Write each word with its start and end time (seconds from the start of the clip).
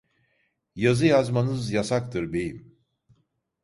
Yazı 0.75 1.05
yazmanız 1.05 1.71
yasaktır 1.71 2.33
beyim! 2.33 2.77